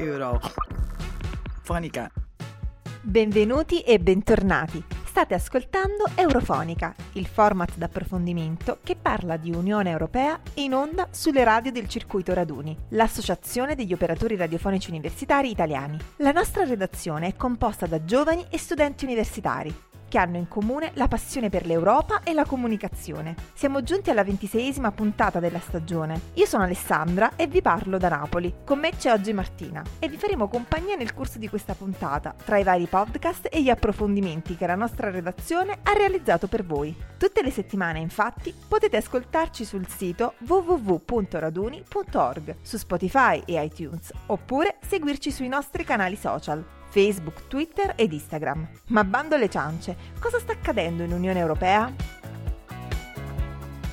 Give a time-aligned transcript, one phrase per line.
[0.00, 2.10] Eurofonica.
[3.02, 4.82] Benvenuti e bentornati.
[5.04, 11.70] State ascoltando Eurofonica, il format d'approfondimento che parla di Unione Europea in onda sulle radio
[11.70, 15.98] del Circuito Raduni, l'associazione degli operatori radiofonici universitari italiani.
[16.16, 21.06] La nostra redazione è composta da giovani e studenti universitari che hanno in comune la
[21.06, 23.36] passione per l'Europa e la comunicazione.
[23.54, 26.20] Siamo giunti alla ventiseiesima puntata della stagione.
[26.34, 28.52] Io sono Alessandra e vi parlo da Napoli.
[28.64, 32.58] Con me c'è oggi Martina e vi faremo compagnia nel corso di questa puntata, tra
[32.58, 36.92] i vari podcast e gli approfondimenti che la nostra redazione ha realizzato per voi.
[37.16, 45.30] Tutte le settimane, infatti, potete ascoltarci sul sito www.raduni.org, su Spotify e iTunes, oppure seguirci
[45.30, 46.78] sui nostri canali social.
[46.90, 48.68] Facebook, Twitter ed Instagram.
[48.88, 51.92] Ma bando alle ciance, cosa sta accadendo in Unione Europea?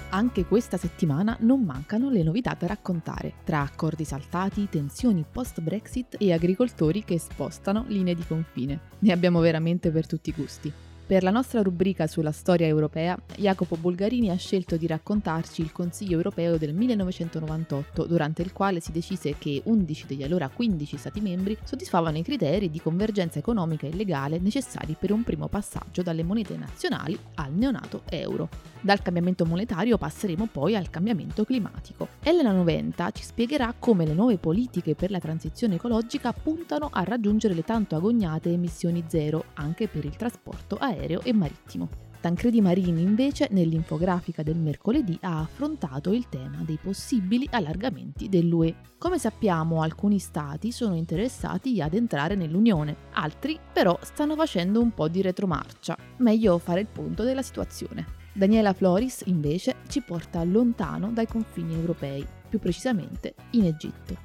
[0.10, 6.34] Anche questa settimana non mancano le novità da raccontare, tra accordi saltati, tensioni post-Brexit e
[6.34, 8.80] agricoltori che spostano linee di confine.
[9.00, 10.74] Ne abbiamo veramente per tutti i gusti.
[11.08, 16.18] Per la nostra rubrica sulla storia europea, Jacopo Bulgarini ha scelto di raccontarci il Consiglio
[16.18, 21.58] europeo del 1998, durante il quale si decise che 11 degli allora 15 Stati membri
[21.64, 26.58] soddisfavano i criteri di convergenza economica e legale necessari per un primo passaggio dalle monete
[26.58, 28.50] nazionali al neonato euro.
[28.82, 32.10] Dal cambiamento monetario passeremo poi al cambiamento climatico.
[32.22, 37.54] Elena Noventa ci spiegherà come le nuove politiche per la transizione ecologica puntano a raggiungere
[37.54, 41.90] le tanto agognate emissioni zero anche per il trasporto aereo aereo e marittimo.
[42.20, 48.76] Tancredi Marini invece nell'infografica del mercoledì ha affrontato il tema dei possibili allargamenti dell'UE.
[48.98, 55.08] Come sappiamo alcuni stati sono interessati ad entrare nell'Unione, altri però stanno facendo un po'
[55.08, 55.96] di retromarcia.
[56.18, 58.06] Meglio fare il punto della situazione.
[58.34, 64.18] Daniela Floris invece ci porta lontano dai confini europei, più precisamente in Egitto.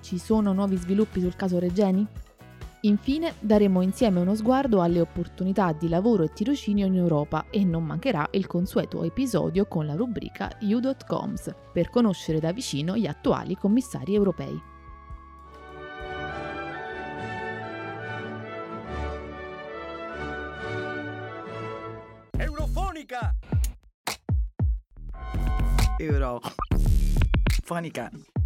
[0.00, 2.06] Ci sono nuovi sviluppi sul caso Regeni?
[2.82, 7.84] Infine daremo insieme uno sguardo alle opportunità di lavoro e tirocinio in Europa e non
[7.84, 14.14] mancherà il consueto episodio con la rubrica U.coms per conoscere da vicino gli attuali commissari
[14.14, 14.62] europei.
[22.36, 23.34] Eurofonica.
[25.98, 28.37] Eurofonica.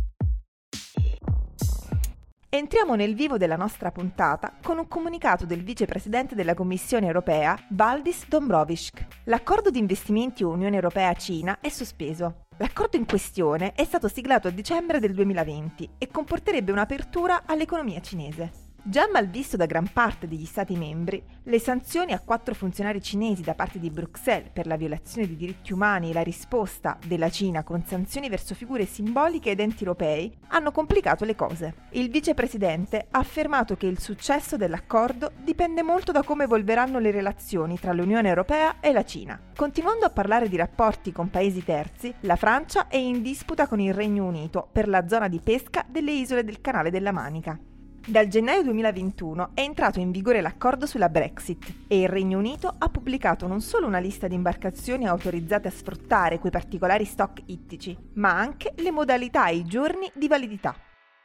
[2.55, 8.29] Entriamo nel vivo della nostra puntata con un comunicato del vicepresidente della Commissione europea, Valdis
[8.29, 9.07] Dombrovsk.
[9.25, 12.43] L'accordo di investimenti Unione Europea-Cina è sospeso.
[12.59, 18.62] L'accordo in questione è stato siglato a dicembre del 2020 e comporterebbe un'apertura all'economia cinese.
[18.85, 23.55] Già malvisto da gran parte degli Stati membri, le sanzioni a quattro funzionari cinesi da
[23.55, 27.85] parte di Bruxelles per la violazione dei diritti umani e la risposta della Cina con
[27.87, 31.75] sanzioni verso figure simboliche ed enti europei hanno complicato le cose.
[31.91, 37.79] Il vicepresidente ha affermato che il successo dell'accordo dipende molto da come evolveranno le relazioni
[37.79, 39.41] tra l'Unione Europea e la Cina.
[39.55, 43.95] Continuando a parlare di rapporti con paesi terzi, la Francia è in disputa con il
[43.95, 47.57] Regno Unito per la zona di pesca delle isole del Canale della Manica.
[48.05, 52.89] Dal gennaio 2021 è entrato in vigore l'accordo sulla Brexit e il Regno Unito ha
[52.89, 58.37] pubblicato non solo una lista di imbarcazioni autorizzate a sfruttare quei particolari stock ittici, ma
[58.37, 60.75] anche le modalità e i giorni di validità.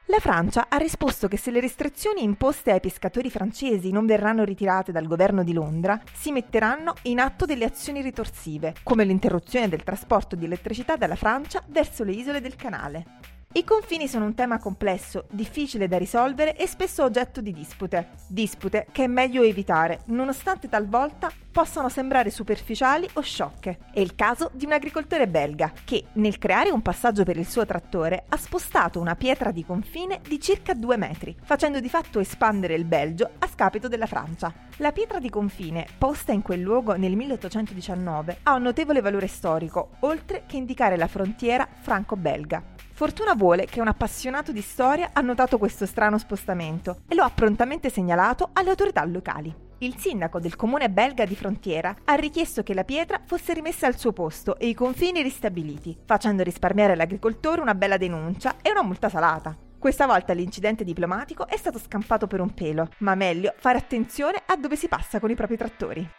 [0.06, 4.92] La Francia ha risposto che se le restrizioni imposte ai pescatori francesi non verranno ritirate
[4.92, 10.36] dal governo di Londra, si metteranno in atto delle azioni ritorsive, come l'interruzione del trasporto
[10.36, 13.37] di elettricità dalla Francia verso le isole del canale.
[13.54, 18.10] I confini sono un tema complesso, difficile da risolvere e spesso oggetto di dispute.
[18.28, 23.80] Dispute che è meglio evitare, nonostante talvolta possano sembrare superficiali o sciocche.
[23.92, 27.66] È il caso di un agricoltore belga che, nel creare un passaggio per il suo
[27.66, 32.76] trattore, ha spostato una pietra di confine di circa due metri, facendo di fatto espandere
[32.76, 34.54] il Belgio a scapito della Francia.
[34.76, 39.96] La pietra di confine, posta in quel luogo nel 1819, ha un notevole valore storico,
[40.02, 42.76] oltre che indicare la frontiera franco-belga.
[42.98, 47.30] Fortuna vuole che un appassionato di storia ha notato questo strano spostamento e lo ha
[47.30, 49.56] prontamente segnalato alle autorità locali.
[49.78, 54.00] Il sindaco del comune belga di frontiera ha richiesto che la pietra fosse rimessa al
[54.00, 59.10] suo posto e i confini ristabiliti, facendo risparmiare all'agricoltore una bella denuncia e una multa
[59.10, 59.56] salata.
[59.78, 64.56] Questa volta l'incidente diplomatico è stato scampato per un pelo, ma meglio fare attenzione a
[64.56, 66.10] dove si passa con i propri trattori.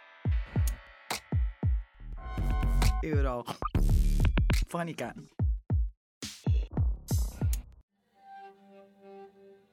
[3.01, 3.43] Euro.
[4.65, 5.13] Fonica.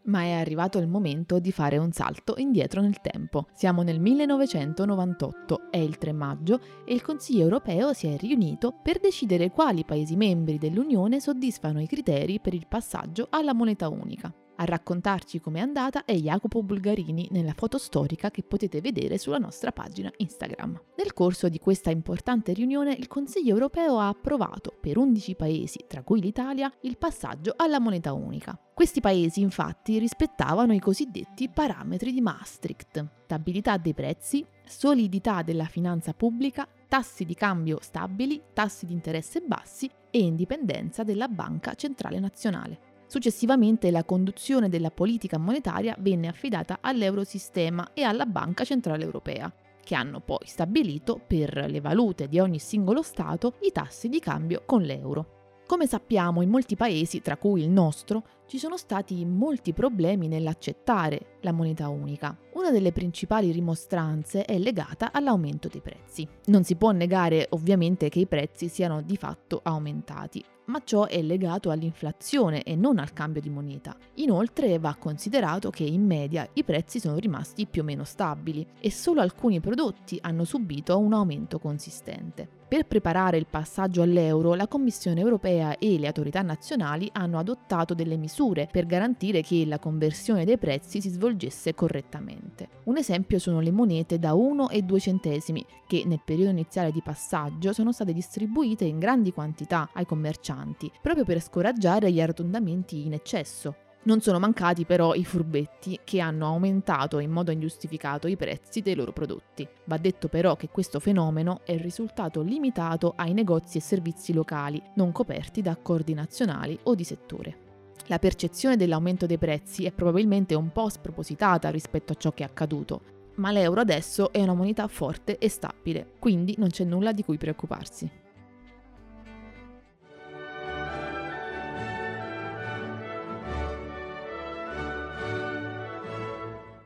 [0.07, 3.47] Ma è arrivato il momento di fare un salto indietro nel tempo.
[3.53, 8.99] Siamo nel 1998, è il 3 maggio e il Consiglio europeo si è riunito per
[8.99, 14.33] decidere quali Paesi membri dell'Unione soddisfano i criteri per il passaggio alla moneta unica.
[14.59, 19.71] A raccontarci com'è andata è Jacopo Bulgarini nella foto storica che potete vedere sulla nostra
[19.71, 20.81] pagina Instagram.
[20.97, 26.03] Nel corso di questa importante riunione il Consiglio europeo ha approvato per 11 paesi, tra
[26.03, 28.59] cui l'Italia, il passaggio alla moneta unica.
[28.73, 36.15] Questi paesi infatti rispettavano i cosiddetti parametri di Maastricht, stabilità dei prezzi, solidità della finanza
[36.15, 42.86] pubblica, tassi di cambio stabili, tassi di interesse bassi e indipendenza della Banca Centrale Nazionale.
[43.09, 49.95] Successivamente la conduzione della politica monetaria venne affidata all'Eurosistema e alla Banca Centrale Europea, che
[49.95, 54.83] hanno poi stabilito per le valute di ogni singolo Stato i tassi di cambio con
[54.83, 55.35] l'euro.
[55.67, 61.36] Come sappiamo, in molti paesi, tra cui il nostro, ci sono stati molti problemi nell'accettare
[61.47, 62.37] la moneta unica.
[62.55, 66.27] Una delle principali rimostranze è legata all'aumento dei prezzi.
[66.47, 71.23] Non si può negare ovviamente che i prezzi siano di fatto aumentati, ma ciò è
[71.23, 73.97] legato all'inflazione e non al cambio di moneta.
[74.15, 78.91] Inoltre va considerato che in media i prezzi sono rimasti più o meno stabili e
[78.91, 82.49] solo alcuni prodotti hanno subito un aumento consistente.
[82.69, 88.17] Per preparare il passaggio all'euro, la Commissione europea e le autorità nazionali hanno adottato delle
[88.17, 92.69] misure per garantire che la conversione dei prezzi si svolgesse correttamente.
[92.85, 97.03] Un esempio sono le monete da 1 e 2 centesimi, che nel periodo iniziale di
[97.03, 103.13] passaggio sono state distribuite in grandi quantità ai commercianti, proprio per scoraggiare gli arrotondamenti in
[103.13, 103.77] eccesso.
[104.07, 108.95] Non sono mancati però i furbetti che hanno aumentato in modo ingiustificato i prezzi dei
[108.95, 109.67] loro prodotti.
[109.87, 115.11] Va detto però che questo fenomeno è risultato limitato ai negozi e servizi locali, non
[115.11, 117.66] coperti da accordi nazionali o di settore.
[118.09, 122.47] La percezione dell'aumento dei prezzi è probabilmente un po' spropositata rispetto a ciò che è
[122.47, 127.25] accaduto, ma l'euro adesso è una moneta forte e stabile, quindi non c'è nulla di
[127.25, 128.09] cui preoccuparsi.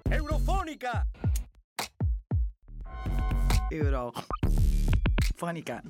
[0.09, 1.07] Eurofonica!
[3.69, 5.83] Eurofonica.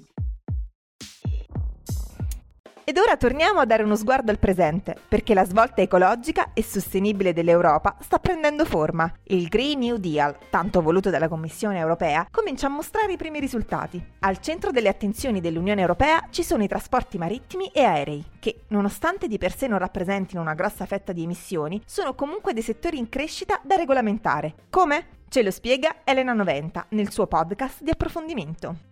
[2.83, 7.33] Ed ora torniamo a dare uno sguardo al presente, perché la svolta ecologica e sostenibile
[7.33, 9.13] dell'Europa sta prendendo forma.
[9.25, 14.05] Il Green New Deal, tanto voluto dalla Commissione europea, comincia a mostrare i primi risultati.
[14.21, 19.29] Al centro delle attenzioni dell'Unione europea ci sono i trasporti marittimi e aerei, che, nonostante
[19.29, 23.09] di per sé non rappresentino una grossa fetta di emissioni, sono comunque dei settori in
[23.09, 24.55] crescita da regolamentare.
[24.71, 25.19] Come?
[25.29, 28.90] Ce lo spiega Elena Noventa nel suo podcast di approfondimento.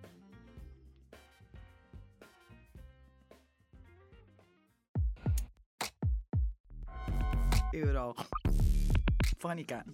[7.72, 9.84] Eurofonica.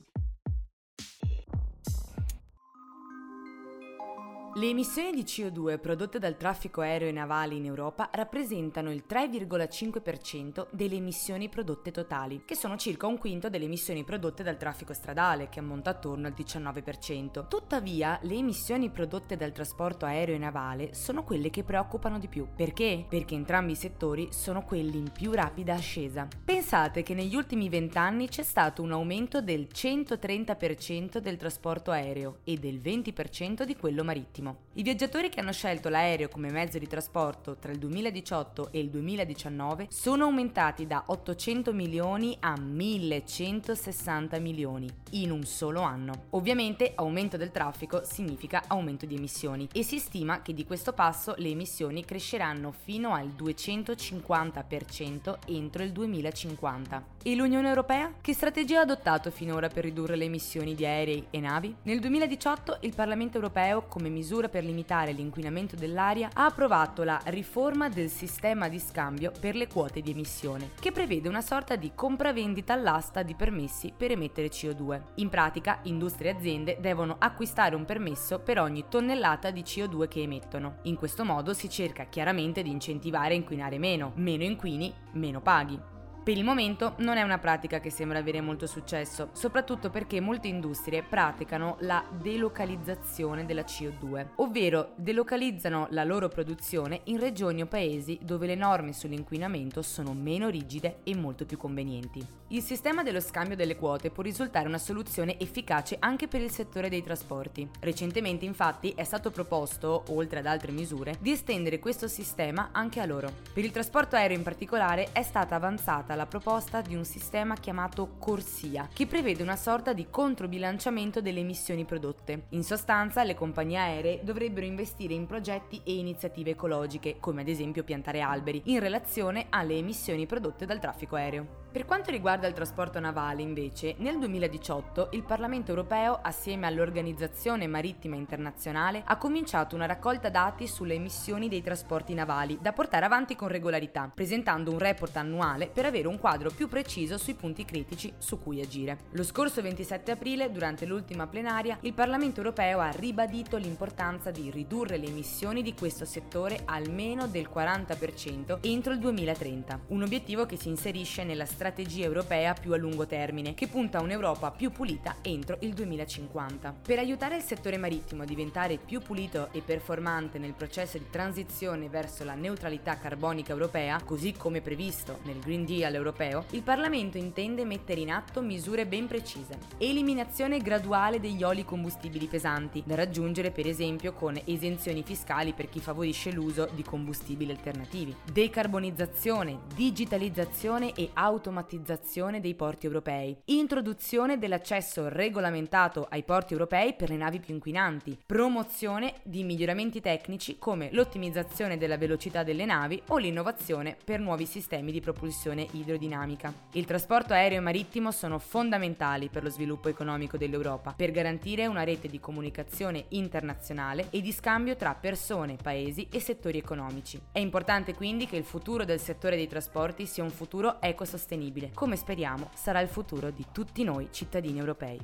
[4.56, 10.68] Le emissioni di CO2 prodotte dal traffico aereo e navale in Europa rappresentano il 3,5%
[10.70, 15.48] delle emissioni prodotte totali, che sono circa un quinto delle emissioni prodotte dal traffico stradale,
[15.48, 17.48] che ammonta attorno al 19%.
[17.48, 22.46] Tuttavia, le emissioni prodotte dal trasporto aereo e navale sono quelle che preoccupano di più.
[22.54, 23.06] Perché?
[23.08, 26.28] Perché entrambi i settori sono quelli in più rapida ascesa.
[26.44, 32.38] Pensate che negli ultimi 20 anni c'è stato un aumento del 130% del trasporto aereo
[32.44, 34.42] e del 20% di quello marittimo.
[34.50, 38.90] I viaggiatori che hanno scelto l'aereo come mezzo di trasporto tra il 2018 e il
[38.90, 46.24] 2019 sono aumentati da 800 milioni a 1160 milioni in un solo anno.
[46.30, 51.34] Ovviamente aumento del traffico significa aumento di emissioni e si stima che di questo passo
[51.38, 57.13] le emissioni cresceranno fino al 250% entro il 2050.
[57.26, 58.12] E l'Unione Europea?
[58.20, 61.74] Che strategia ha adottato finora per ridurre le emissioni di aerei e navi?
[61.84, 67.88] Nel 2018 il Parlamento europeo, come misura per limitare l'inquinamento dell'aria, ha approvato la riforma
[67.88, 72.74] del sistema di scambio per le quote di emissione, che prevede una sorta di compravendita
[72.74, 75.00] all'asta di permessi per emettere CO2.
[75.14, 80.20] In pratica, industrie e aziende devono acquistare un permesso per ogni tonnellata di CO2 che
[80.20, 80.80] emettono.
[80.82, 85.92] In questo modo si cerca chiaramente di incentivare a inquinare meno, meno inquini, meno paghi.
[86.24, 90.48] Per il momento non è una pratica che sembra avere molto successo, soprattutto perché molte
[90.48, 98.18] industrie praticano la delocalizzazione della CO2, ovvero delocalizzano la loro produzione in regioni o paesi
[98.22, 102.26] dove le norme sull'inquinamento sono meno rigide e molto più convenienti.
[102.48, 106.88] Il sistema dello scambio delle quote può risultare una soluzione efficace anche per il settore
[106.88, 107.68] dei trasporti.
[107.80, 113.06] Recentemente infatti è stato proposto, oltre ad altre misure, di estendere questo sistema anche a
[113.06, 113.30] loro.
[113.52, 118.16] Per il trasporto aereo in particolare è stata avanzata la proposta di un sistema chiamato
[118.18, 122.46] Corsia, che prevede una sorta di controbilanciamento delle emissioni prodotte.
[122.50, 127.84] In sostanza, le compagnie aeree dovrebbero investire in progetti e iniziative ecologiche, come ad esempio
[127.84, 131.63] piantare alberi, in relazione alle emissioni prodotte dal traffico aereo.
[131.74, 138.14] Per quanto riguarda il trasporto navale, invece, nel 2018 il Parlamento europeo, assieme all'Organizzazione Marittima
[138.14, 143.48] Internazionale, ha cominciato una raccolta dati sulle emissioni dei trasporti navali da portare avanti con
[143.48, 148.40] regolarità, presentando un report annuale per avere un quadro più preciso sui punti critici su
[148.40, 148.98] cui agire.
[149.10, 154.96] Lo scorso 27 aprile, durante l'ultima plenaria, il Parlamento europeo ha ribadito l'importanza di ridurre
[154.96, 160.68] le emissioni di questo settore almeno del 40% entro il 2030, un obiettivo che si
[160.68, 165.16] inserisce nella strategia strategia europea più a lungo termine, che punta a un'Europa più pulita
[165.22, 166.74] entro il 2050.
[166.84, 171.88] Per aiutare il settore marittimo a diventare più pulito e performante nel processo di transizione
[171.88, 177.64] verso la neutralità carbonica europea, così come previsto nel Green Deal europeo, il Parlamento intende
[177.64, 179.56] mettere in atto misure ben precise.
[179.78, 185.80] Eliminazione graduale degli oli combustibili pesanti, da raggiungere per esempio con esenzioni fiscali per chi
[185.80, 188.14] favorisce l'uso di combustibili alternativi.
[188.30, 197.08] Decarbonizzazione, digitalizzazione e automatizzazione automatizzazione dei porti europei, introduzione dell'accesso regolamentato ai porti europei per
[197.10, 203.18] le navi più inquinanti, promozione di miglioramenti tecnici come l'ottimizzazione della velocità delle navi o
[203.18, 206.52] l'innovazione per nuovi sistemi di propulsione idrodinamica.
[206.72, 211.84] Il trasporto aereo e marittimo sono fondamentali per lo sviluppo economico dell'Europa, per garantire una
[211.84, 217.20] rete di comunicazione internazionale e di scambio tra persone, paesi e settori economici.
[217.30, 221.70] È importante quindi che il futuro del settore dei trasporti sia un futuro ecosostenibile sostenibile,
[221.74, 224.98] come speriamo sarà il futuro di tutti noi cittadini europei.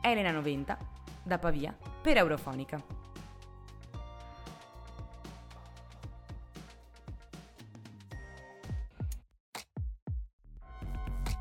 [0.00, 0.78] Elena 90,
[1.24, 2.80] da Pavia, per Eurofonica.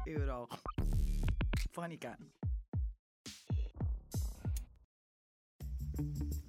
[0.05, 0.47] Eurofonica.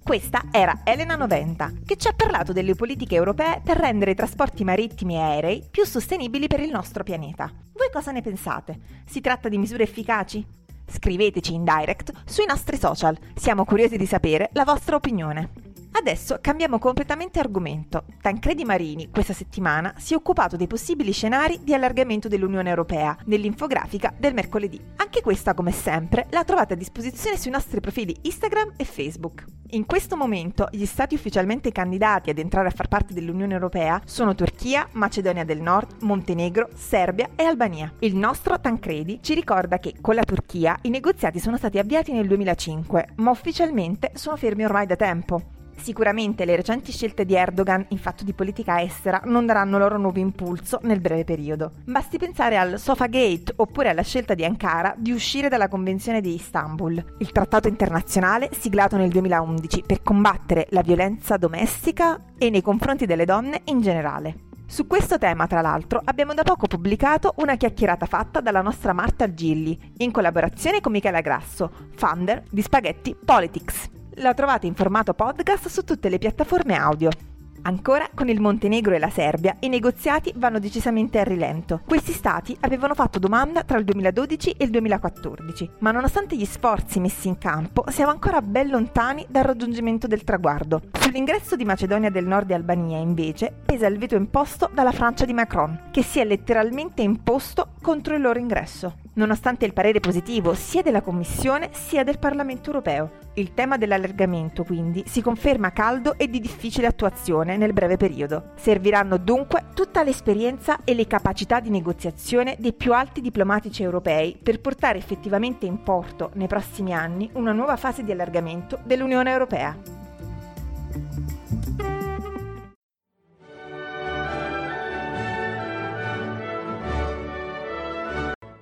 [0.09, 4.63] Questa era Elena Noventa, che ci ha parlato delle politiche europee per rendere i trasporti
[4.63, 7.47] marittimi e aerei più sostenibili per il nostro pianeta.
[7.73, 8.79] Voi cosa ne pensate?
[9.05, 10.43] Si tratta di misure efficaci?
[10.87, 15.68] Scriveteci in direct sui nostri social, siamo curiosi di sapere la vostra opinione.
[15.99, 18.05] Adesso cambiamo completamente argomento.
[18.21, 24.13] Tancredi Marini questa settimana si è occupato dei possibili scenari di allargamento dell'Unione Europea nell'infografica
[24.17, 24.79] del mercoledì.
[24.95, 29.43] Anche questa, come sempre, la trovate a disposizione sui nostri profili Instagram e Facebook.
[29.71, 34.35] In questo momento gli stati ufficialmente candidati ad entrare a far parte dell'Unione Europea sono
[34.35, 37.91] Turchia, Macedonia del Nord, Montenegro, Serbia e Albania.
[37.99, 42.25] Il nostro Tancredi ci ricorda che con la Turchia i negoziati sono stati avviati nel
[42.25, 45.57] 2005, ma ufficialmente sono fermi ormai da tempo.
[45.81, 50.19] Sicuramente le recenti scelte di Erdogan in fatto di politica estera non daranno loro nuovo
[50.19, 51.71] impulso nel breve periodo.
[51.85, 56.33] Basti pensare al Sofa Gate oppure alla scelta di Ankara di uscire dalla Convenzione di
[56.33, 63.05] Istanbul, il trattato internazionale siglato nel 2011 per combattere la violenza domestica e nei confronti
[63.05, 64.47] delle donne in generale.
[64.67, 69.33] Su questo tema, tra l'altro, abbiamo da poco pubblicato una chiacchierata fatta dalla nostra Marta
[69.33, 75.67] Gilli, in collaborazione con Michela Grasso, founder di Spaghetti Politics la trovate in formato podcast
[75.67, 77.28] su tutte le piattaforme audio.
[77.63, 81.81] Ancora con il Montenegro e la Serbia i negoziati vanno decisamente a rilento.
[81.85, 86.99] Questi stati avevano fatto domanda tra il 2012 e il 2014, ma nonostante gli sforzi
[86.99, 90.81] messi in campo siamo ancora ben lontani dal raggiungimento del traguardo.
[90.99, 95.33] Sull'ingresso di Macedonia del Nord e Albania invece pesa il veto imposto dalla Francia di
[95.33, 100.81] Macron, che si è letteralmente imposto contro il loro ingresso nonostante il parere positivo sia
[100.81, 103.11] della Commissione sia del Parlamento europeo.
[103.33, 108.51] Il tema dell'allargamento quindi si conferma caldo e di difficile attuazione nel breve periodo.
[108.55, 114.59] Serviranno dunque tutta l'esperienza e le capacità di negoziazione dei più alti diplomatici europei per
[114.59, 119.75] portare effettivamente in porto nei prossimi anni una nuova fase di allargamento dell'Unione Europea.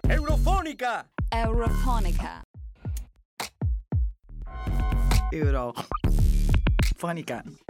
[0.08, 1.06] Eurofonica.
[1.29, 2.41] Eurofonica.
[5.32, 7.66] Eurofonica.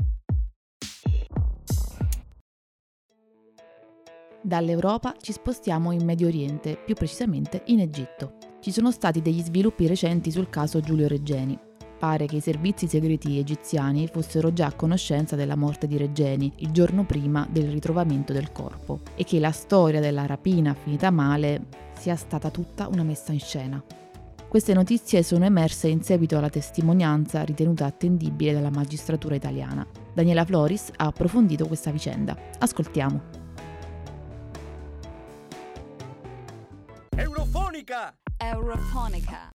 [4.41, 8.33] Dall'Europa ci spostiamo in Medio Oriente, più precisamente in Egitto.
[8.59, 11.57] Ci sono stati degli sviluppi recenti sul caso Giulio Reggeni.
[11.97, 16.69] Pare che i servizi segreti egiziani fossero già a conoscenza della morte di Reggeni il
[16.69, 21.65] giorno prima del ritrovamento del corpo e che la storia della rapina finita male
[21.97, 23.83] sia stata tutta una messa in scena.
[24.47, 29.85] Queste notizie sono emerse in seguito alla testimonianza ritenuta attendibile dalla magistratura italiana.
[30.13, 32.37] Daniela Floris ha approfondito questa vicenda.
[32.59, 33.46] Ascoltiamo.
[38.49, 39.49] Eurofonica.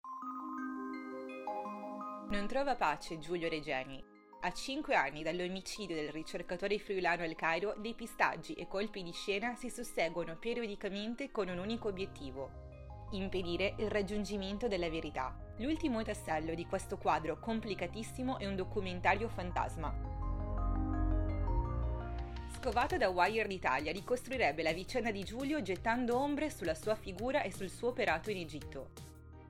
[2.31, 4.03] Non trova pace Giulio Regeni.
[4.41, 9.69] A cinque anni dall'omicidio del ricercatore friulano El Cairo, depistaggi e colpi di scena si
[9.69, 12.49] susseguono periodicamente con un unico obiettivo:
[13.11, 15.37] impedire il raggiungimento della verità.
[15.57, 20.28] L'ultimo tassello di questo quadro complicatissimo è un documentario fantasma.
[22.61, 27.53] Scovato da Wired Italia, ricostruirebbe la vicenda di Giulio gettando ombre sulla sua figura e
[27.53, 28.89] sul suo operato in Egitto.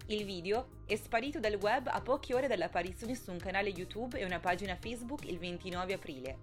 [0.09, 4.25] Il video è sparito dal web a poche ore dall'apparizione su un canale YouTube e
[4.25, 6.37] una pagina Facebook il 29 aprile.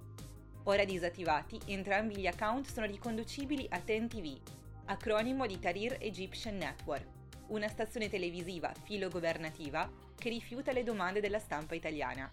[0.64, 4.36] Ora disattivati, entrambi gli account sono riconducibili a TEN-TV,
[4.86, 7.06] acronimo di Tahrir Egyptian Network,
[7.46, 12.28] una stazione televisiva filogovernativa che rifiuta le domande della stampa italiana.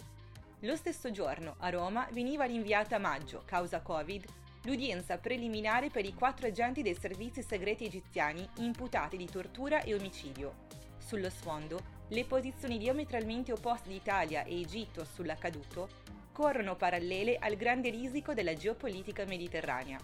[0.64, 4.24] Lo stesso giorno, a Roma, veniva rinviata a maggio, causa Covid,
[4.64, 10.68] l'udienza preliminare per i quattro agenti dei servizi segreti egiziani imputati di tortura e omicidio,
[11.00, 15.90] sullo sfondo, le posizioni diametralmente opposte di Italia e Egitto sull'accaduto
[16.32, 20.00] corrono parallele al grande risico della geopolitica mediterranea.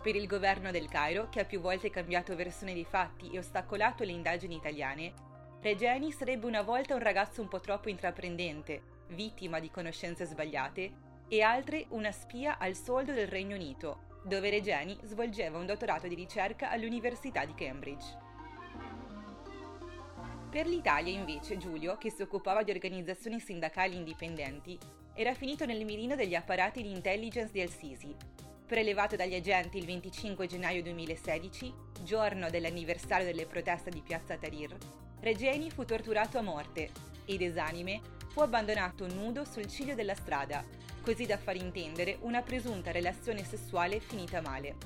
[0.00, 4.04] Per il governo del Cairo, che ha più volte cambiato versione dei fatti e ostacolato
[4.04, 5.12] le indagini italiane,
[5.60, 11.40] Regeni sarebbe una volta un ragazzo un po' troppo intraprendente, vittima di conoscenze sbagliate, e
[11.40, 16.70] altre una spia al soldo del Regno Unito, dove Regeni svolgeva un dottorato di ricerca
[16.70, 18.18] all'Università di Cambridge.
[20.50, 24.78] Per l'Italia, invece, Giulio, che si occupava di organizzazioni sindacali indipendenti,
[25.14, 28.14] era finito nel mirino degli apparati di intelligence di Al-Sisi.
[28.66, 34.76] Prelevato dagli agenti il 25 gennaio 2016, giorno dell'anniversario delle proteste di Piazza Tahrir,
[35.20, 36.90] Regeni fu torturato a morte
[37.24, 38.00] ed esanime
[38.32, 40.64] fu abbandonato nudo sul ciglio della strada,
[41.02, 44.76] così da far intendere una presunta relazione sessuale finita male.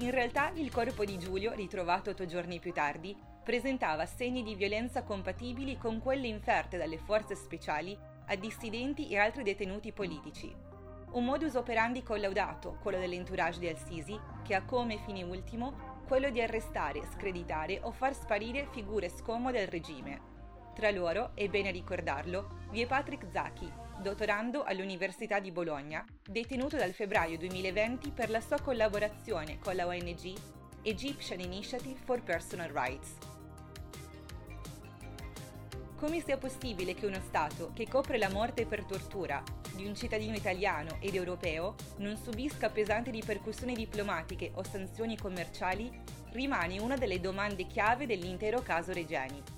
[0.00, 5.04] In realtà il corpo di Giulio, ritrovato otto giorni più tardi, presentava segni di violenza
[5.04, 7.96] compatibili con quelle inferte dalle forze speciali
[8.26, 10.54] a dissidenti e altri detenuti politici.
[11.12, 16.42] Un modus operandi collaudato, quello dell'entourage di Al-Sisi, che ha come fine ultimo quello di
[16.42, 20.33] arrestare, screditare o far sparire figure scomode al regime.
[20.74, 23.70] Tra loro, è bene ricordarlo, vi è Patrick Zaki,
[24.02, 30.34] dottorando all'Università di Bologna, detenuto dal febbraio 2020 per la sua collaborazione con la ONG
[30.82, 33.12] Egyptian Initiative for Personal Rights.
[35.96, 39.40] Come sia possibile che uno Stato che copre la morte per tortura
[39.76, 45.88] di un cittadino italiano ed europeo non subisca pesanti ripercussioni diplomatiche o sanzioni commerciali
[46.32, 49.53] rimane una delle domande chiave dell'intero caso Regeni.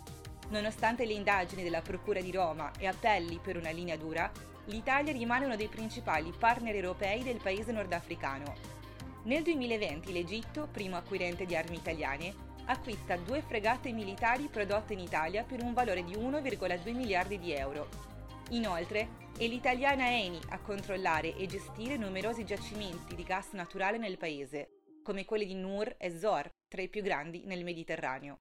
[0.48, 4.30] Nonostante le indagini della Procura di Roma e appelli per una linea dura,
[4.66, 8.54] l'Italia rimane uno dei principali partner europei del paese nordafricano.
[9.24, 12.32] Nel 2020 l'Egitto, primo acquirente di armi italiane,
[12.66, 17.88] acquista due fregate militari prodotte in Italia per un valore di 1,2 miliardi di euro.
[18.50, 24.68] Inoltre, è l'italiana Eni a controllare e gestire numerosi giacimenti di gas naturale nel paese,
[25.02, 28.38] come quelli di Nur e Zor, tra i più grandi nel Mediterraneo.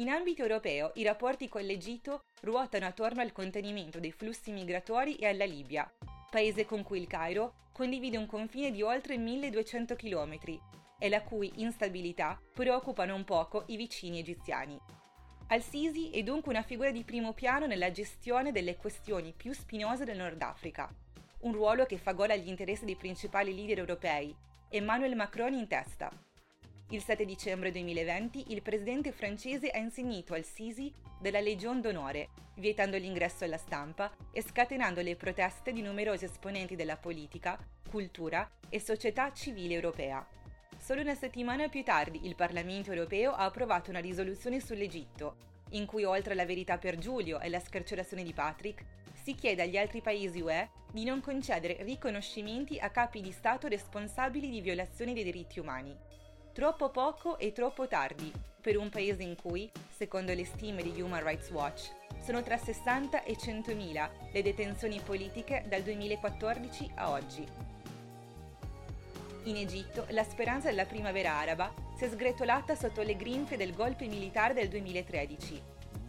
[0.00, 5.26] In ambito europeo, i rapporti con l'Egitto ruotano attorno al contenimento dei flussi migratori e
[5.26, 5.92] alla Libia,
[6.30, 10.38] paese con cui il Cairo condivide un confine di oltre 1200 km
[10.98, 14.80] e la cui instabilità preoccupa non poco i vicini egiziani.
[15.48, 20.16] Al-Sisi è dunque una figura di primo piano nella gestione delle questioni più spinose del
[20.16, 20.90] Nord Africa,
[21.40, 24.34] un ruolo che fa gola agli interessi dei principali leader europei,
[24.70, 26.10] Emmanuel Macron in testa.
[26.92, 33.44] Il 7 dicembre 2020 il presidente francese ha insignito al-Sisi della Legion d'onore, vietando l'ingresso
[33.44, 37.56] alla stampa e scatenando le proteste di numerosi esponenti della politica,
[37.88, 40.26] cultura e società civile europea.
[40.78, 45.36] Solo una settimana più tardi il Parlamento europeo ha approvato una risoluzione sull'Egitto,
[45.70, 48.84] in cui oltre alla verità per Giulio e la scarcerazione di Patrick,
[49.22, 54.50] si chiede agli altri paesi UE di non concedere riconoscimenti a capi di Stato responsabili
[54.50, 55.96] di violazioni dei diritti umani.
[56.52, 61.22] Troppo poco e troppo tardi per un paese in cui, secondo le stime di Human
[61.22, 61.92] Rights Watch,
[62.24, 67.46] sono tra 60 e 100.000 le detenzioni politiche dal 2014 a oggi.
[69.44, 74.08] In Egitto la speranza della primavera araba si è sgretolata sotto le grinfie del golpe
[74.08, 75.62] militare del 2013.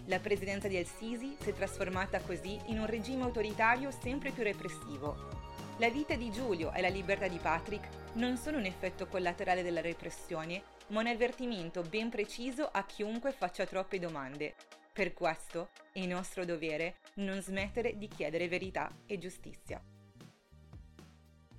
[0.06, 5.41] La presidenza di El-Sisi si è trasformata così in un regime autoritario sempre più repressivo.
[5.82, 9.82] La vita di Giulio e la libertà di Patrick non sono un effetto collaterale della
[9.82, 14.54] repressione, ma un avvertimento ben preciso a chiunque faccia troppe domande.
[14.94, 19.82] Per questo è nostro dovere non smettere di chiedere verità e giustizia.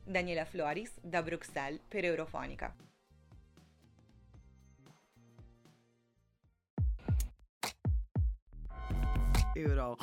[0.04, 2.72] Daniela Floris da Bruxelles per Eurofonica.
[9.54, 9.96] Euro.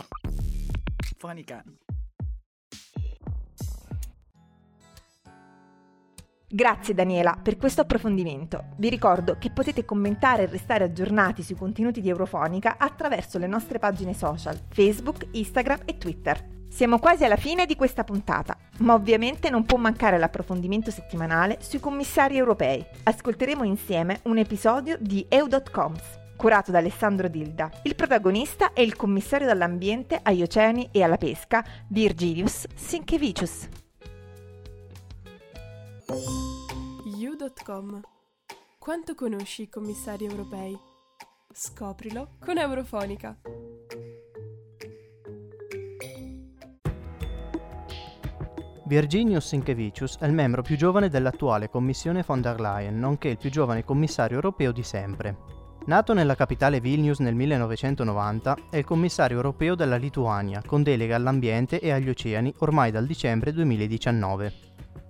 [6.51, 8.69] Grazie Daniela per questo approfondimento.
[8.77, 13.77] Vi ricordo che potete commentare e restare aggiornati sui contenuti di Eurofonica attraverso le nostre
[13.77, 16.43] pagine social Facebook, Instagram e Twitter.
[16.67, 21.79] Siamo quasi alla fine di questa puntata, ma ovviamente non può mancare l'approfondimento settimanale sui
[21.79, 22.83] commissari europei.
[23.03, 26.01] Ascolteremo insieme un episodio di EU.coms,
[26.35, 27.69] curato da Alessandro Dilda.
[27.83, 33.67] Il protagonista è il commissario dall'ambiente, agli oceani e alla pesca, Virginius Sinkevicius.
[36.10, 38.02] You.com
[38.80, 40.76] Quanto conosci i commissari europei?
[41.54, 43.38] Scoprilo con Eurofonica.
[48.88, 53.52] Virginius Sinkevicius è il membro più giovane dell'attuale Commissione von der Leyen, nonché il più
[53.52, 55.38] giovane commissario europeo di sempre.
[55.86, 61.80] Nato nella capitale Vilnius nel 1990, è il commissario europeo della Lituania, con delega all'ambiente
[61.80, 64.69] e agli oceani ormai dal dicembre 2019.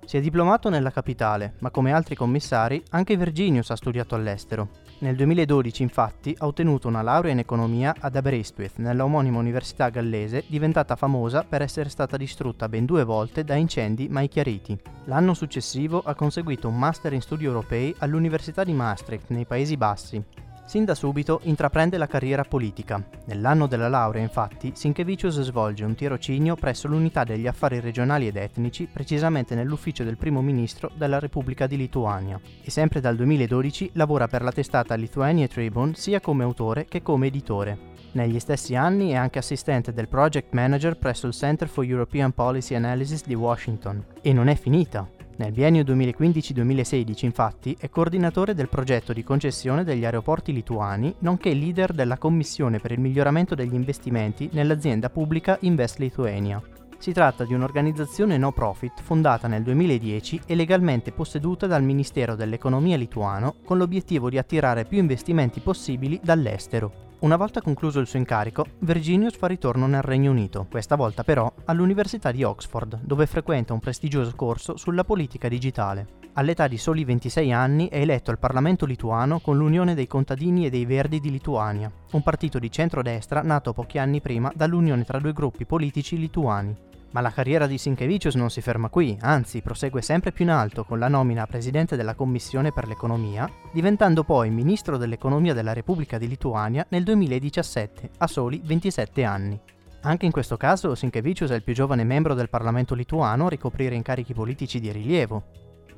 [0.09, 4.69] Si è diplomato nella capitale, ma come altri commissari, anche Virginius ha studiato all'estero.
[5.01, 10.45] Nel 2012, infatti, ha ottenuto una laurea in economia ad Aberystwyth, nella omonima università gallese,
[10.47, 14.75] diventata famosa per essere stata distrutta ben due volte da incendi mai chiariti.
[15.03, 20.23] L'anno successivo ha conseguito un master in studi europei all'Università di Maastricht, nei Paesi Bassi,
[20.69, 23.03] Sin da subito intraprende la carriera politica.
[23.25, 28.85] Nell'anno della laurea, infatti, Sinkevicius svolge un tirocinio presso l'unità degli affari regionali ed etnici,
[28.85, 32.39] precisamente nell'ufficio del primo ministro della Repubblica di Lituania.
[32.61, 37.25] E sempre dal 2012 lavora per la testata Lithuania Tribune sia come autore che come
[37.25, 37.75] editore.
[38.11, 42.75] Negli stessi anni è anche assistente del project manager presso il Center for European Policy
[42.75, 44.05] Analysis di Washington.
[44.21, 45.09] E non è finita.
[45.39, 51.93] Nel biennio 2015-2016 infatti è coordinatore del progetto di concessione degli aeroporti lituani, nonché leader
[51.93, 56.61] della Commissione per il miglioramento degli investimenti nell'azienda pubblica Invest Lithuania.
[56.99, 62.97] Si tratta di un'organizzazione no profit fondata nel 2010 e legalmente posseduta dal Ministero dell'Economia
[62.97, 67.07] lituano con l'obiettivo di attirare più investimenti possibili dall'estero.
[67.19, 71.49] Una volta concluso il suo incarico, Virginius fa ritorno nel Regno Unito, questa volta però
[71.65, 76.17] all'Università di Oxford, dove frequenta un prestigioso corso sulla politica digitale.
[76.33, 80.69] All'età di soli 26 anni è eletto al Parlamento lituano con l'Unione dei Contadini e
[80.69, 85.31] dei Verdi di Lituania, un partito di centrodestra nato pochi anni prima dall'unione tra due
[85.31, 86.87] gruppi politici lituani.
[87.11, 90.83] Ma la carriera di Sinkevicius non si ferma qui, anzi prosegue sempre più in alto
[90.83, 96.19] con la nomina a presidente della Commissione per l'economia, diventando poi ministro dell'economia della Repubblica
[96.19, 99.59] di Lituania nel 2017, a soli 27 anni.
[100.01, 103.95] Anche in questo caso Sinkevicius è il più giovane membro del Parlamento lituano a ricoprire
[103.95, 105.43] incarichi politici di rilievo.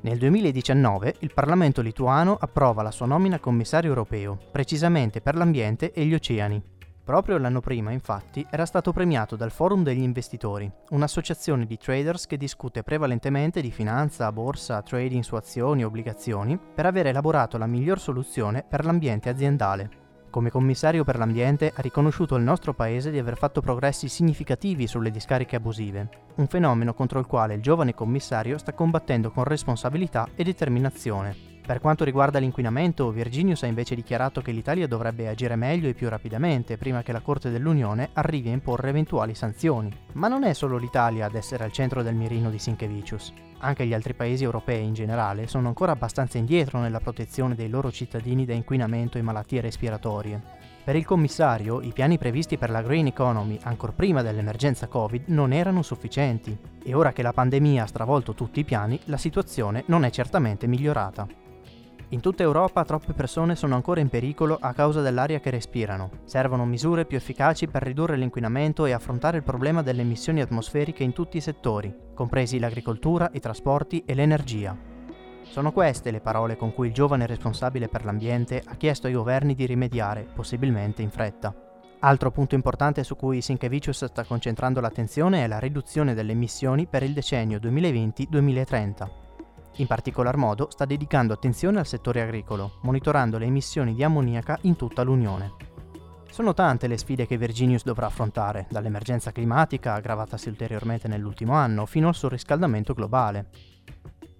[0.00, 6.04] Nel 2019 il Parlamento lituano approva la sua nomina commissario europeo, precisamente per l'ambiente e
[6.04, 6.60] gli oceani,
[7.04, 12.36] Proprio l'anno prima, infatti, era stato premiato dal Forum degli Investitori, un'associazione di traders che
[12.36, 17.98] discute prevalentemente di finanza, borsa, trading su azioni e obbligazioni, per aver elaborato la miglior
[17.98, 19.90] soluzione per l'ambiente aziendale.
[20.30, 25.10] Come commissario per l'ambiente ha riconosciuto al nostro paese di aver fatto progressi significativi sulle
[25.10, 30.44] discariche abusive, un fenomeno contro il quale il giovane commissario sta combattendo con responsabilità e
[30.44, 31.51] determinazione.
[31.64, 36.08] Per quanto riguarda l'inquinamento, Virginius ha invece dichiarato che l'Italia dovrebbe agire meglio e più
[36.08, 39.88] rapidamente prima che la Corte dell'Unione arrivi a imporre eventuali sanzioni.
[40.14, 43.32] Ma non è solo l'Italia ad essere al centro del mirino di Sinkevicius.
[43.58, 47.92] Anche gli altri paesi europei in generale sono ancora abbastanza indietro nella protezione dei loro
[47.92, 50.42] cittadini da inquinamento e malattie respiratorie.
[50.82, 55.52] Per il commissario, i piani previsti per la Green Economy, ancor prima dell'emergenza Covid, non
[55.52, 60.04] erano sufficienti e ora che la pandemia ha stravolto tutti i piani, la situazione non
[60.04, 61.41] è certamente migliorata.
[62.12, 66.10] In tutta Europa troppe persone sono ancora in pericolo a causa dell'aria che respirano.
[66.24, 71.14] Servono misure più efficaci per ridurre l'inquinamento e affrontare il problema delle emissioni atmosferiche in
[71.14, 74.76] tutti i settori, compresi l'agricoltura, i trasporti e l'energia.
[75.44, 79.54] Sono queste le parole con cui il giovane responsabile per l'ambiente ha chiesto ai governi
[79.54, 81.54] di rimediare, possibilmente in fretta.
[82.00, 87.04] Altro punto importante su cui Sinkevicius sta concentrando l'attenzione è la riduzione delle emissioni per
[87.04, 89.21] il decennio 2020-2030.
[89.76, 94.76] In particolar modo sta dedicando attenzione al settore agricolo, monitorando le emissioni di ammoniaca in
[94.76, 95.54] tutta l'Unione.
[96.30, 102.08] Sono tante le sfide che Virginius dovrà affrontare, dall'emergenza climatica, aggravatasi ulteriormente nell'ultimo anno, fino
[102.08, 103.48] al surriscaldamento globale.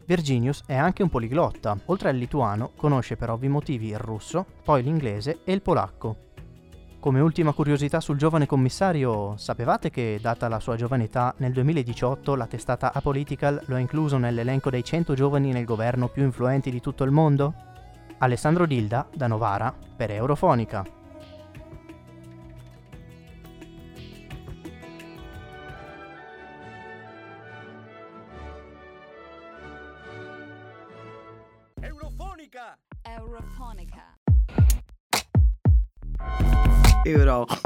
[0.04, 4.82] Virginius è anche un poliglotta, oltre al lituano conosce per ovvi motivi il russo, poi
[4.82, 6.31] l'inglese e il polacco,
[7.02, 12.36] come ultima curiosità sul giovane commissario, sapevate che, data la sua giovane età, nel 2018
[12.36, 16.80] la testata Apolitical lo ha incluso nell'elenco dei 100 giovani nel governo più influenti di
[16.80, 17.54] tutto il mondo?
[18.18, 20.84] Alessandro Dilda, da Novara, per Eurofonica.
[31.80, 32.78] Eurofonica.
[33.02, 34.21] Eurofonica.
[37.04, 37.56] Eurofonica.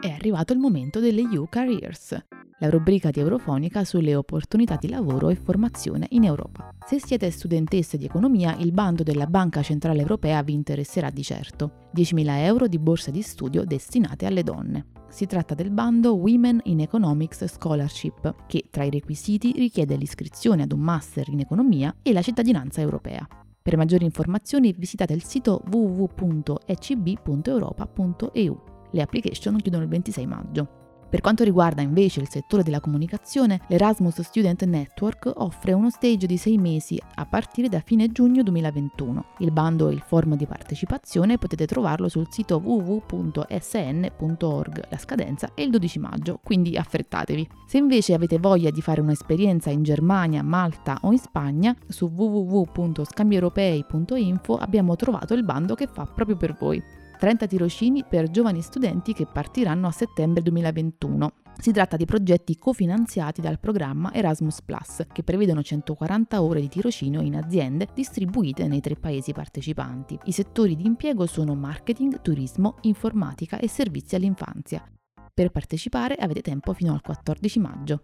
[0.00, 2.24] È arrivato il momento delle U Careers,
[2.58, 6.72] la rubrica di Eurofonica sulle opportunità di lavoro e formazione in Europa.
[6.86, 11.88] Se siete studentesse di economia, il bando della Banca Centrale Europea vi interesserà di certo.
[11.96, 14.86] 10.000 euro di borse di studio destinate alle donne.
[15.14, 20.72] Si tratta del bando Women in Economics Scholarship, che tra i requisiti richiede l'iscrizione ad
[20.72, 23.24] un master in economia e la cittadinanza europea.
[23.62, 28.60] Per maggiori informazioni visitate il sito www.ecb.europa.eu.
[28.90, 30.83] Le application chiudono il 26 maggio.
[31.14, 36.36] Per quanto riguarda invece il settore della comunicazione, l'Erasmus Student Network offre uno stage di
[36.36, 39.24] sei mesi a partire da fine giugno 2021.
[39.38, 44.86] Il bando e il form di partecipazione potete trovarlo sul sito www.sn.org.
[44.88, 47.48] La scadenza è il 12 maggio, quindi affrettatevi.
[47.68, 54.56] Se invece avete voglia di fare un'esperienza in Germania, Malta o in Spagna, su www.scambieuropei.info
[54.56, 56.82] abbiamo trovato il bando che fa proprio per voi.
[57.18, 61.32] 30 tirocini per giovani studenti che partiranno a settembre 2021.
[61.58, 64.60] Si tratta di progetti cofinanziati dal programma Erasmus⁇
[65.12, 70.18] che prevedono 140 ore di tirocinio in aziende distribuite nei tre paesi partecipanti.
[70.24, 74.84] I settori di impiego sono marketing, turismo, informatica e servizi all'infanzia.
[75.32, 78.02] Per partecipare avete tempo fino al 14 maggio.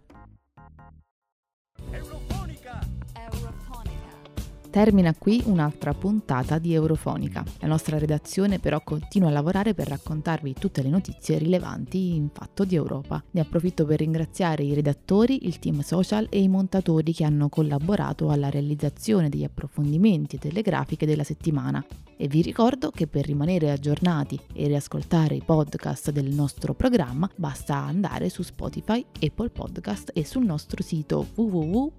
[4.71, 7.43] Termina qui un'altra puntata di Eurofonica.
[7.59, 12.63] La nostra redazione però continua a lavorare per raccontarvi tutte le notizie rilevanti in fatto
[12.63, 13.21] di Europa.
[13.31, 18.29] Ne approfitto per ringraziare i redattori, il team social e i montatori che hanno collaborato
[18.29, 21.85] alla realizzazione degli approfondimenti e delle grafiche della settimana.
[22.15, 27.75] E vi ricordo che per rimanere aggiornati e riascoltare i podcast del nostro programma basta
[27.75, 31.89] andare su Spotify, Apple Podcast e sul nostro sito www.raduni.org.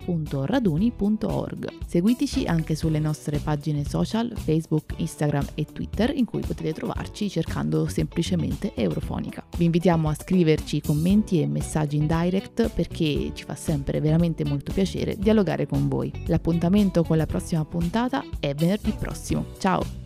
[1.86, 7.86] Seguiteci anche sulle nostre pagine social Facebook, Instagram e Twitter in cui potete trovarci cercando
[7.86, 9.44] semplicemente Eurofonica.
[9.56, 14.72] Vi invitiamo a scriverci commenti e messaggi in direct perché ci fa sempre veramente molto
[14.72, 16.10] piacere dialogare con voi.
[16.26, 19.46] L'appuntamento con la prossima puntata è venerdì prossimo.
[19.58, 20.02] Ciao!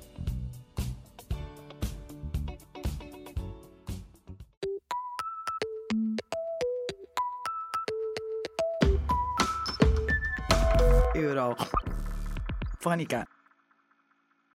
[12.86, 13.26] Eurofonica.